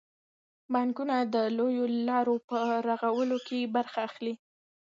بانکونه 0.73 1.15
د 1.33 1.35
لویو 1.57 1.85
لارو 2.07 2.35
په 2.49 2.57
رغولو 2.87 3.37
کې 3.47 3.71
برخه 3.75 3.99
اخلي. 4.09 4.33